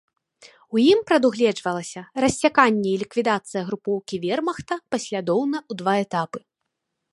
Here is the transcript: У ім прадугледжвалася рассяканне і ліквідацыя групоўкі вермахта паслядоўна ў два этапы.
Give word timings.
У 0.77 0.79
ім 0.91 0.99
прадугледжвалася 1.11 2.01
рассяканне 2.25 2.89
і 2.93 2.99
ліквідацыя 3.03 3.61
групоўкі 3.69 4.15
вермахта 4.27 4.73
паслядоўна 4.95 5.57
ў 5.69 5.83
два 5.83 5.93
этапы. 6.09 6.39